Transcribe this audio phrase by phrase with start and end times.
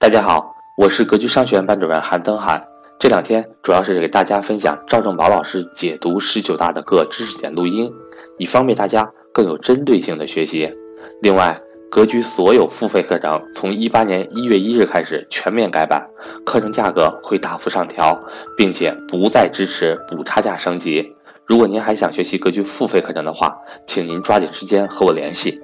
[0.00, 2.64] 大家好，我是格局商学院班主任韩登海。
[3.00, 7.92] 这两天主要是给大家分享赵正宝老师解读十九大的各知识点录音，
[8.38, 10.72] 以方便大家更有针对性的学习。
[11.20, 16.06] 另外，格局所有付费课程从一八年一月一日开始全面改版，
[16.46, 18.16] 课程价格会大幅上调，
[18.56, 21.12] 并且不再支持补差价升级。
[21.44, 25.60] 如果您还想学习格局付费课程的话，请您抓紧时间和我联系。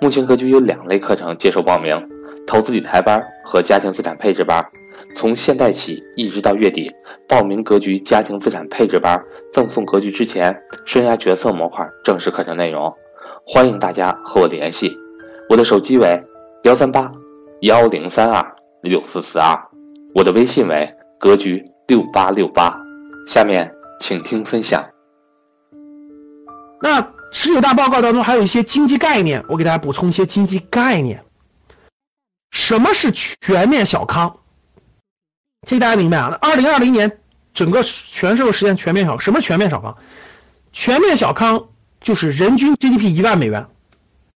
[0.00, 2.13] 目前格局有两类课程接受报名。
[2.54, 4.64] 投资理财班和家庭资产配置班，
[5.12, 6.88] 从现在起一直到月底，
[7.28, 9.20] 报名格局家庭资产配置班，
[9.52, 12.94] 赠送格局之前生涯决策模块正式课程内容。
[13.44, 14.96] 欢迎大家和我联系，
[15.50, 16.22] 我的手机为
[16.62, 17.10] 幺三八
[17.62, 19.58] 幺零三二六四四二，
[20.14, 22.72] 我的微信为格局六八六八。
[23.26, 23.68] 下面
[23.98, 24.80] 请听分享。
[26.80, 31.20] 那十九大报告当中还有一些经济概念，我给大家补充一些经济概念。
[32.54, 34.38] 什么是全面小康？
[35.66, 36.38] 这大家明白啊？
[36.40, 37.20] 二零二零年
[37.52, 39.98] 整个全社会实现全面小，什么全面小康？
[40.72, 41.68] 全面小康
[42.00, 43.66] 就是人均 GDP 一万美元。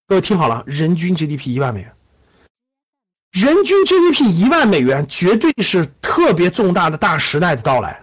[0.09, 1.95] 各位听好了，人均 GDP 一万美元，
[3.31, 8.03] 人均 GDP 一万美元绝对是特别重大的大时代的到来。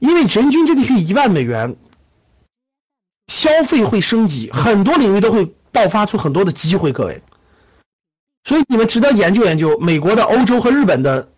[0.00, 1.76] 因为人均 GDP 一万美元，
[3.28, 5.54] 消费会升级，很多领域都会。
[5.76, 7.20] 爆发出很多的机会，各位，
[8.44, 11.28] 所以你们值得研究研究美国的、欧洲和日本的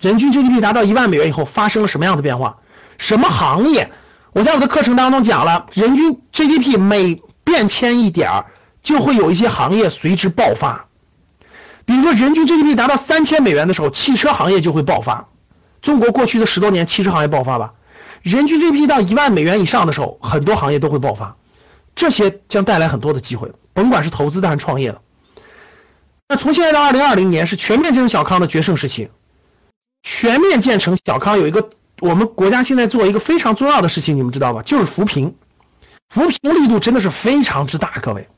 [0.00, 2.58] 人均 GDP 达到一万美元以后发生了什么样的变化？
[2.98, 3.92] 什么行业？
[4.32, 8.46] 我在我的课程当中讲了，人均 GDP 每变迁一点儿，
[8.82, 10.88] 就会有一些行业随之爆发。
[11.84, 15.28] 比如说，人均 GDP 达到三千美元的时候，汽车行业就会爆发。
[15.82, 17.74] 中国过去的十多年，汽车行业爆发吧。
[18.22, 21.36] 人均 GDP 到一万美元以上的时候，很多行业都会爆发，
[21.94, 23.52] 这些将带来很多的机会。
[23.74, 25.02] 甭管是投资的还是创业的，
[26.28, 29.10] 那从现在到二零二零年是全面建成小康的决胜时期。
[30.02, 34.62] 全面建成小康有一个，我们国家现在做一个非常重要的事情，你们知道吧？
[34.62, 35.34] 就是扶贫，
[36.10, 38.28] 扶贫力度真的是非常之大，各位。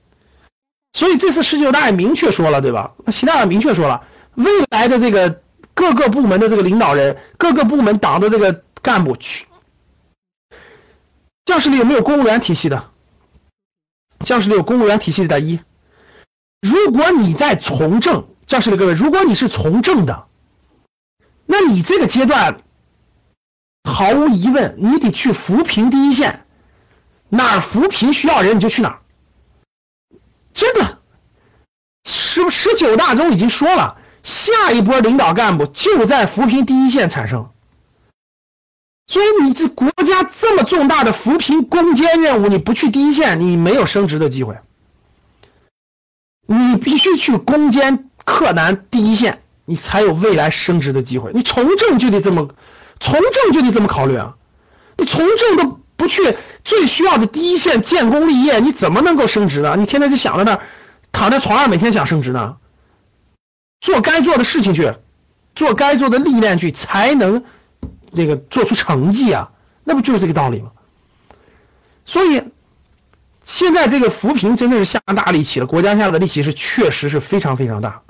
[0.93, 2.95] 所以这次十九大也明确说了，对吧？
[3.09, 4.03] 习大大明确说了，
[4.37, 5.43] 未来的这个
[5.75, 9.45] 各个部门的这个领导人，各个部门党的这个干部去，
[11.45, 12.91] 教室里有没有公务员体系的？
[14.25, 15.61] 教室里有公务员体系的一，
[16.61, 20.27] 如果你在从政，教室里各位，如果你是从政的，
[21.45, 22.63] 那你这个阶段，
[23.85, 26.45] 毫无疑问，你得去扶贫第一线，
[27.29, 29.01] 哪儿扶贫需要人你就去哪儿。
[30.55, 30.99] 真的，
[32.05, 37.51] 十十九大中已经说了，下一波领导干部就在扶贫第一线产生。
[39.09, 44.57] 所以你这国家这么重大的扶贫攻坚任务，你不去第一线，你没有升职的机会。
[46.47, 51.31] 你必须去攻坚克难第一线，你才有未来升职的机会。
[51.33, 52.49] 你从政就得这么，
[52.99, 54.35] 从政就得这么考虑啊！
[54.97, 59.77] 你从政都不去最需要的第一线建功立业，你怎么能够升职呢？
[59.79, 60.59] 你天天就想着那，
[61.13, 62.57] 躺在床上每天想升职呢？
[63.81, 64.93] 做该做的事情去，
[65.55, 67.45] 做该做的历练去，才能。
[68.17, 69.51] 这个做出成绩啊，
[69.85, 70.71] 那不就是这个道理吗？
[72.05, 72.43] 所以，
[73.45, 78.01] 现在这个扶贫真的是下大力气了，国家下的力气是确实是非常非常大。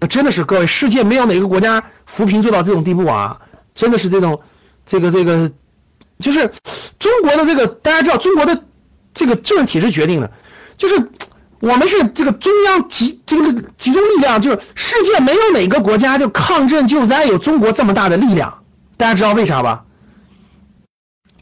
[0.00, 3.40] 那真的是各位，世界没有哪个国家扶贫做到这种地步啊！
[3.74, 4.40] 真的是这种，
[4.84, 5.50] 这个这个，
[6.18, 6.50] 就是
[6.98, 8.64] 中国的这个，大家知道中国的
[9.14, 10.30] 这个政治体制决定的，
[10.76, 11.10] 就是
[11.60, 18.63] 我们是这个中央集这个集中力量，就是世界没有哪个国家就抗震救灾有中国这么大的力量。
[18.96, 19.84] 大家知道为啥吧？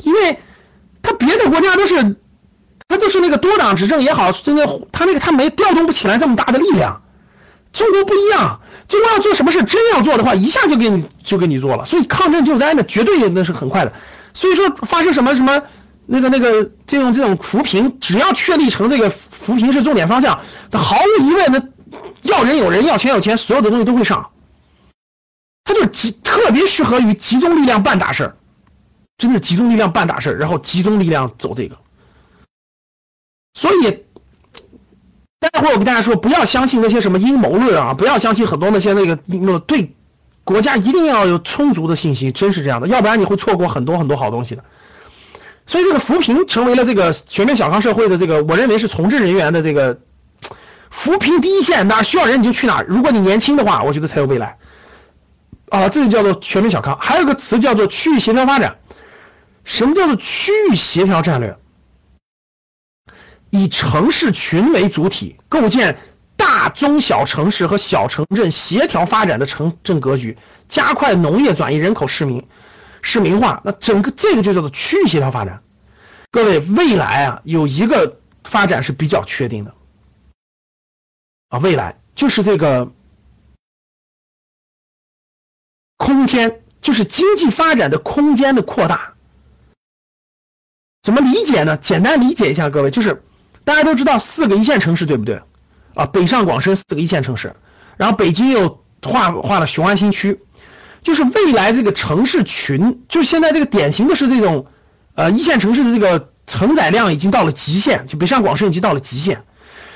[0.03, 0.39] 因为
[1.03, 2.17] 他别的国家都是，
[2.89, 7.03] 他都是那个多党执政也好，真的他那个他没调动不起来这么大的力量。
[7.73, 11.85] 中国不一样，中国要做什么事，真要做的话，一下就给你就给你做了。
[11.85, 13.93] 所以抗震救灾呢，绝对那是很快的。
[14.35, 15.63] 所以说发生什么什么
[16.05, 20.41] 那个那个这种这种扶贫，只要确立成这个扶贫是重点方向，
[20.71, 21.63] 那毫无疑问，那
[22.23, 24.32] 要人有人，要钱有钱，所有的东西都会上。
[25.73, 28.37] 他就集特别适合于集中力量办大事儿，
[29.17, 31.77] 真的集中力量办大事儿，然后集中力量走这个。
[33.55, 34.05] 所以，
[35.39, 39.95] 待会儿我跟大家说，不要相信那些什么阴谋论啊，不要相信很多那些那个那对
[40.45, 44.65] 国家一定要有充足的信息，真是这样的，要不然你会错过很多很多好东西的。
[45.67, 50.01] 所以，这个扶贫成为了这个全面小康社会的这个，我认为是从政人员的这个
[50.91, 52.83] 扶贫第一线，哪需要人你就去哪。
[52.89, 54.59] 如果你年轻的话，我觉得才有未来。
[55.73, 56.99] 啊，这就叫做全面小康。
[57.01, 58.77] 还有个词叫做区域协调发展。
[59.65, 61.57] 什么叫做区域协调战略？
[63.49, 65.97] 以城市群为主体，构建
[66.37, 70.37] 大中小城市和小城镇协调发展的城镇格局，
[70.69, 72.47] 加快农业转移、人口市民
[73.01, 73.63] 市民化。
[73.65, 75.63] 那整个这个就叫做区域协调发展。
[76.31, 79.75] 各位，未来啊，有一个发展是比较确定的
[81.49, 82.93] 啊，未来就是这个
[86.03, 89.15] 空间，就是经济发展的空间的扩大。
[91.05, 91.77] 怎么理解呢？
[91.77, 93.23] 简单理解一下，各位，就是
[93.63, 95.41] 大家都知道四个一线城市，对不对？
[95.95, 97.55] 啊，北上广深四个一线城市，
[97.97, 100.41] 然后北京又划划了雄安新区，
[101.03, 104.67] 就是未来这个城市群，就是现在这个典型的是这种。
[105.15, 109.45] 呃，一线城市的这个承载量已经到了极限，就北上广深已经到了极限，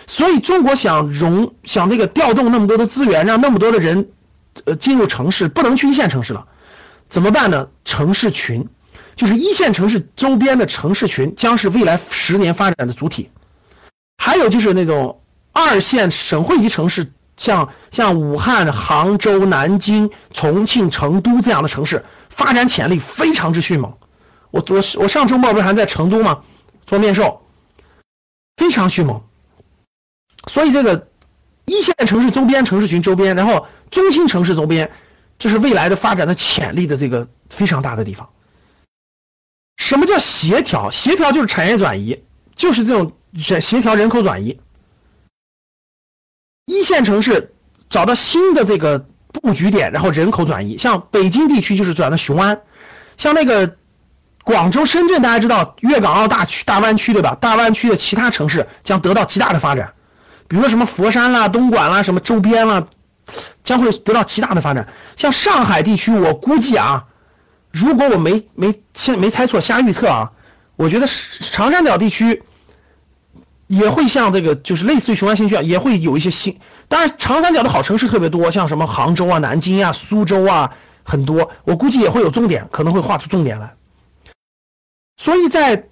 [0.06, 4.10] 所以中国想融想这个调动那么多的资源，让那么多的人，
[4.64, 6.46] 呃，进入城市，不能去一线城市了，
[7.08, 7.68] 怎么办呢？
[7.84, 8.66] 城市群，
[9.14, 13.30] 就是一线城市周边的城市群将是未来十年发展的主体，
[14.18, 15.20] 还有就是那种
[15.52, 23.92] 二线省会级城市，像像武汉、杭州、南京、重庆、成都这样的城市，发展潜力非常之迅猛。
[24.50, 26.42] 我我我上周末不是还在成都吗？
[26.86, 27.42] 做面授，
[28.56, 29.22] 非常迅猛。
[30.46, 31.08] 所以这个
[31.64, 34.90] 一线城市周边城市群周边，然后中心城市周边，
[35.38, 38.28] 这是未来的发展的潜力的这个非常大的地方。
[39.76, 40.90] 什么叫协调？
[40.90, 42.22] 协调就是产业转移，
[42.54, 44.58] 就是这种协协调人口转移。
[46.66, 47.54] 一线城市
[47.88, 50.78] 找到新的这个布局点，然后人口转移。
[50.78, 52.62] 像北京地区就是转到雄安，
[53.16, 53.76] 像那个。
[54.44, 57.36] 广州、深圳，大家知道粤港澳大区、大湾区对吧？
[57.40, 59.92] 大湾区的其他城市将得到极大的发展，
[60.46, 62.86] 比如说什么佛山啦、东莞啦、什么周边啦，
[63.64, 64.88] 将会得到极大的发展。
[65.16, 67.06] 像上海地区，我估计啊，
[67.70, 70.32] 如果我没没现没猜错，瞎预测啊，
[70.76, 72.42] 我觉得长三角地区
[73.66, 76.58] 也会像这个，就是类似于雄安新区啊，也会有一些新。
[76.88, 83.74] 当然，长三角的好城市特别多，像什么杭州啊、南京啊、苏州啊，很多，我估计也会有重点，可能会画出重点来。
[85.16, 85.88] 所以在，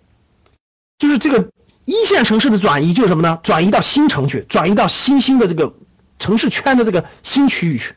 [0.98, 1.48] 就是这个
[1.84, 3.40] 一线城市的转移，就是什么呢？
[3.42, 5.74] 转移到新城去，转移到新兴的这个
[6.24, 7.94] 城市圈的这个新区域去。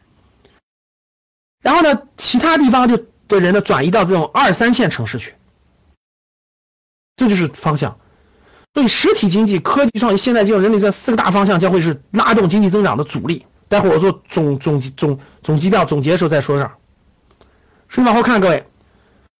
[1.62, 2.97] 然后呢，其他地方就
[3.29, 5.33] 的人呢，转移到这种二三线城市去。
[7.15, 7.97] 这就是方向。
[8.74, 13.45] 所以，实体经济、科技创新、现代金融、人力这四个大方向将会是拉动经济增长的主力。
[13.69, 16.77] 待会儿我做总总总总基调总结的时候再说上。
[17.88, 18.68] 顺往后看，各位。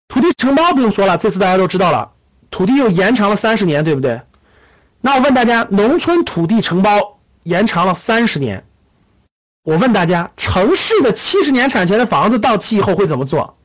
[0.07, 2.13] 土地承包不用说了，这次大家都知道了，
[2.49, 4.21] 土地又延长了三十年，对不对？
[5.01, 8.65] 那我问大家，农村土地承包延长了三十年，
[9.67, 13.57] 我问大家，城市的七十年产权的房子到期以后会怎么做？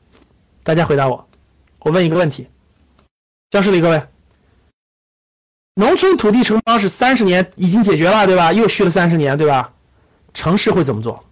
[0.61, 1.29] 大家回答我。
[1.79, 2.49] 我问一个问题，
[3.49, 4.05] 教室里各位，
[5.75, 8.51] 农村土地承包是三十年已经解决了，对吧？
[8.51, 9.73] 又续了三十年，对吧？
[10.33, 11.23] 城市会怎么做？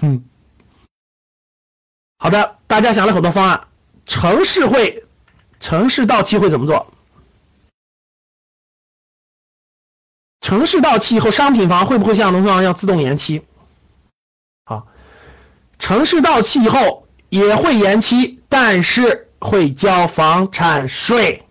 [0.00, 0.24] 嗯。
[2.18, 3.68] 好的，大家想了很多方案。
[4.04, 5.04] 城市会，
[5.60, 6.92] 城市到期会怎么做？
[10.42, 13.42] 城市到期以后，商品房会不会像农村房一样自动延期？
[14.66, 14.86] 好，
[15.78, 21.42] 城市到期以后也会延期，但是会交房产税。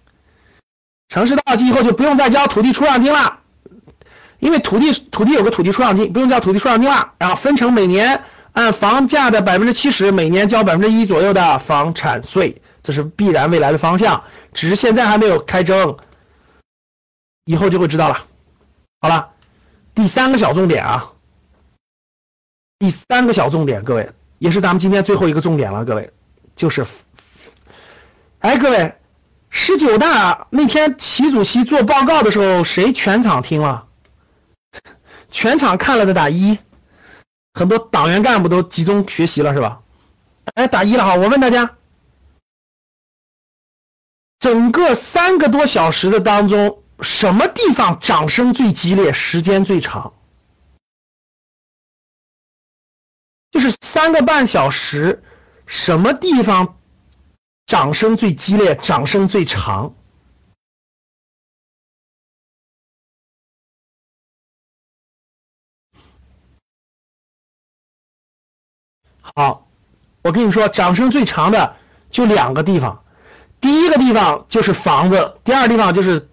[1.09, 3.39] 城市到期以后就不用再交土地出让金了，
[4.39, 8.21] 因为土地土地有个土地出让金，不用交土地出让金了，然后分成每年。
[8.53, 14.21] 按房价的百分之七十，每年交百分之一左右的房产税，这是必然未来的方向，
[14.53, 15.95] 只是现在还没有开征，
[17.45, 18.25] 以后就会知道了。
[19.01, 19.33] 好了，
[19.95, 21.11] 第三个小重点啊，
[22.77, 26.13] 第三个小重点，各位也是咱们今天最后一个重点了，各位
[26.55, 26.85] 就是，
[28.39, 28.95] 哎，各位，
[29.49, 33.87] 十九大那天习主席做报告的时候，谁全场听了？
[35.31, 36.59] 全场看了的打一。
[37.53, 39.81] 很多党员干部都集中学习了，是吧？
[40.53, 41.15] 哎，打一了哈！
[41.15, 41.75] 我问大家，
[44.39, 50.13] 整个三个多小时的当中，什么地方掌声最激烈，时间最长？
[53.51, 55.21] 就是三个半小时，
[55.65, 56.79] 什么地方
[57.65, 59.93] 掌声最激烈，掌声最长？
[69.35, 69.67] 好，
[70.23, 71.77] 我跟你说，掌声最长的
[72.09, 73.03] 就两个地方，
[73.59, 76.29] 第一个地方就是房子，第二个地方就是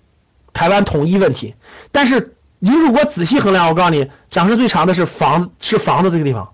[0.58, 1.54] 台湾统一问题。
[1.92, 6.52] 但是你如果仔细衡量，我告诉你，掌声最长的是房子，是房子这个地方。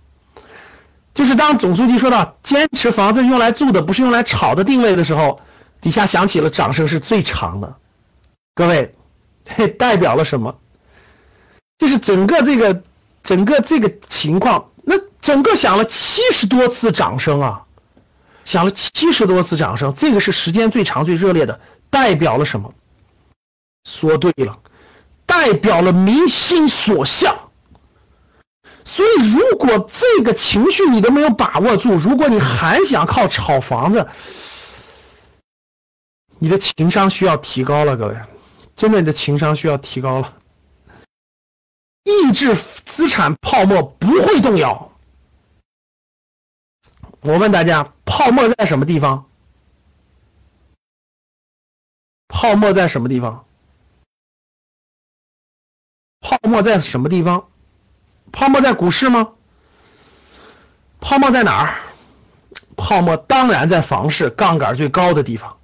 [1.14, 5.40] 就是当总书记说到坚持房子用来住的，不是用来炒的定位的时候，
[5.80, 7.74] 底下响起了掌声是最长的。
[8.54, 8.94] 各位，
[9.78, 10.54] 代表了什么？
[11.78, 12.82] 就是整个这个
[13.22, 17.62] 整个这个情况，那整个响了七十多次掌声啊，
[18.44, 21.58] 响了七十多次掌声，这个是时间最长最热烈的，
[21.88, 22.74] 代表了什么？
[23.84, 24.58] 说对了，
[25.26, 27.38] 代表了民心所向。
[28.84, 34.06] 所以，如果这个情绪你都没有把握住，如果你还想靠炒房子，
[36.38, 38.16] 你的情商需要提高了，各位，
[38.76, 40.36] 真的，你的情商需要提高了。
[42.02, 44.92] 抑制资产泡沫不会动摇。
[47.20, 49.30] 我问大家，泡沫在什么地方？
[52.28, 53.46] 泡沫在什么地方？
[56.24, 57.44] 泡沫在什么地方？
[58.32, 59.28] 泡沫在股市吗？
[60.98, 61.74] 泡沫在哪儿？
[62.76, 65.54] 泡沫当然在房市，杠杆最高的地方。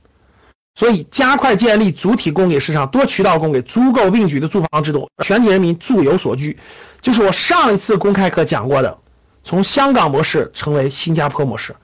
[0.74, 6.58] 所以，加快建立主体供给市场、多渠道供给、足够并举的住房制度，全体人民住有所居，
[7.00, 8.98] 就是我上一次公开课讲过的，
[9.42, 11.74] 从香港模式成为新加坡模式。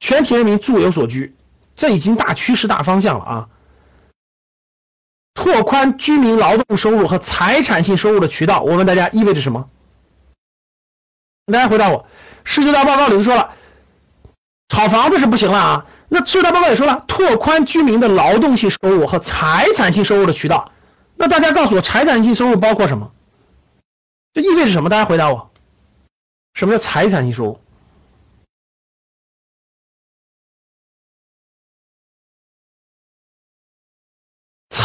[0.00, 1.34] 全体人民住有所居，
[1.74, 3.48] 这已经大趋势、大方向了啊！
[5.34, 9.68] 拓宽居民劳动收入和财产性收入的渠道，我问大家意味着什么？
[11.52, 12.06] 大家回答我。
[12.44, 13.52] 十九大报告里头说了，
[14.68, 15.86] 炒房子是不行了啊。
[16.08, 20.70] 那十九大报告也说了，拓宽居民的劳动性收入和财产性收入的渠道。
[21.16, 23.10] 那大家告诉我，财产性收入包括什么？
[24.32, 24.88] 这意味着什么？
[24.88, 25.50] 大家回答我。
[26.54, 27.60] 什么叫财产性收入？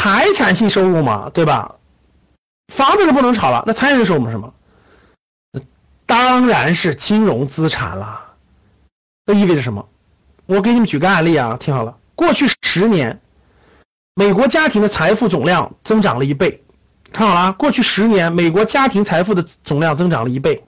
[0.10, 1.76] 财产性收入嘛，对吧？
[2.74, 4.52] 房子是不能炒了，那财产性收入是什么？
[6.08, 8.20] 当然是金融资产了。
[9.28, 9.88] 那意味着什么？
[10.48, 13.22] 我给你们举个案例啊，听好了，过去十年，
[14.16, 16.64] 美国家庭的财富总量增长了一倍。
[17.14, 20.64] 看好了，过去十年，美国家庭财富的总量增长了一倍，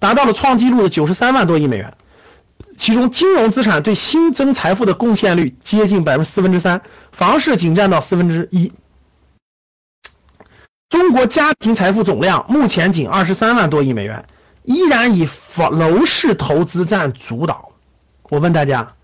[0.00, 1.96] 达到了创纪录的九十三万多亿美元。
[2.80, 6.80] 其中，金融资产对新增财富的贡献率接近百分之四分之三，
[7.12, 8.72] 房市仅占到四分之一。
[10.88, 14.24] 中国家庭财富总量目前仅二十三万多亿美元，
[14.62, 17.70] 依然以房楼市投资占主导。
[18.30, 18.94] 我问大家，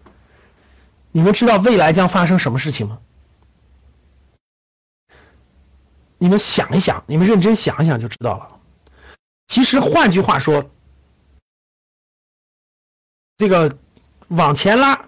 [1.12, 2.98] 你们知道未来将发生什么事情吗？
[6.16, 8.48] 你们想一想，你们认真想一想就知道了。
[9.48, 10.64] 其实，换句话说。
[13.38, 13.76] 这个
[14.28, 14.98] 往前拉，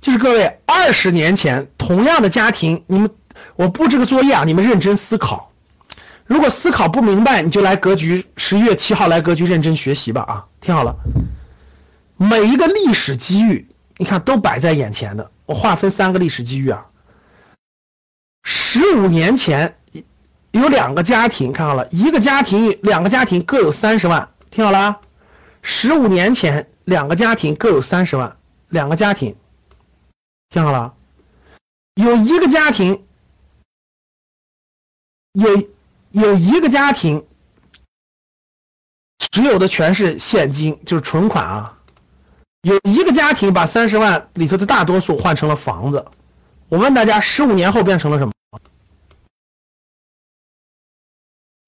[0.00, 3.08] 就是各位二十年前同样的家庭，你们
[3.54, 5.52] 我布置个作业啊，你们认真思考。
[6.26, 10.46] 如果思考不明白，你就来格局十一月七号来格局认真学习吧啊！
[10.60, 10.96] 听好了，
[12.16, 15.30] 每一个历史机遇，你看都摆在眼前的。
[15.46, 16.86] 我划分三个历史机遇啊。
[18.42, 19.76] 十五年前
[20.50, 25.00] 有两个家庭，看好了，一个家庭两个家庭各有三十万，听好了，
[25.62, 26.66] 十五年前。
[26.86, 28.36] 两个家庭各有三十万，
[28.68, 29.36] 两个家庭，
[30.48, 30.92] 听好了，
[31.94, 33.04] 有一个家庭，
[35.34, 35.68] 有
[36.10, 37.24] 有一个家庭，
[39.18, 41.78] 持有的全是现金，就是存款啊。
[42.62, 46.04] 有一个家庭把三十万里头的大多数换成了房子。
[46.68, 48.32] 我问大家，十五年后变成了什么？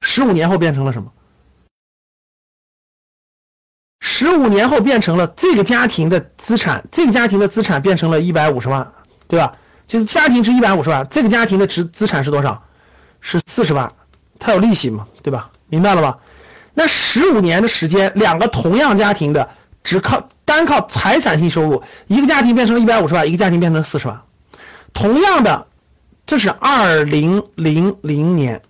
[0.00, 1.12] 十五年后变成了什么？
[4.23, 8.93] 十五年后变成了这个家庭的资产，这个家庭的资产变成了一百五十万，
[9.26, 9.52] 对吧？
[9.88, 12.62] 就是家庭值一百五十万，这个家庭的值资产是多少？
[13.21, 13.93] 是四十万，
[14.38, 15.50] 它有利息嘛，对吧？
[15.67, 16.21] 明白了吧？
[16.73, 19.49] 那十五年的时间，两个同样家庭的，
[19.83, 24.23] 只靠单靠财产性收入，一个家庭变成了一百五十万，一个家庭变成四十万。
[24.93, 25.67] 同样的，
[26.26, 28.62] 这是二零零零年。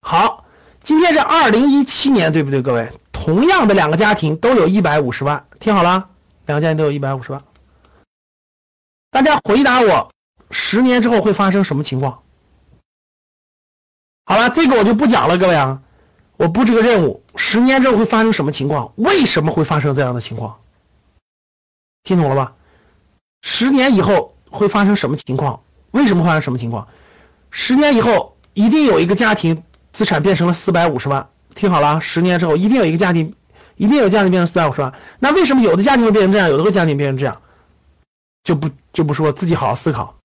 [0.00, 0.46] 好，
[0.82, 2.88] 今天是二零一七年，对不对，各位？
[3.24, 6.10] 同样的两个家庭都有一百五十万，听好了，
[6.44, 7.42] 两个家庭都有一百五十万。
[9.10, 10.12] 大家回答我，
[10.50, 12.22] 十年之后会发生什么情况？
[14.26, 15.80] 好了，这个我就不讲了，各位啊，
[16.36, 18.92] 我布置个任务，十年之后会发生什么情况？
[18.96, 20.60] 为什么会发生这样的情况？
[22.02, 22.54] 听懂了吧？
[23.40, 25.62] 十年以后会发生什么情况？
[25.92, 26.86] 为什么发生什么情况？
[27.50, 31.26] 十年以后一定有一个家庭资产变成了四百五十万。
[31.54, 33.34] 听好了，十年之后一定有一个家庭，
[33.76, 34.92] 一定有家庭变成四百五十万。
[35.18, 37.40] 那为什么有的家庭会变成这样，有的会家庭变成这样？
[38.42, 40.16] 就不就不说，自己好好思考。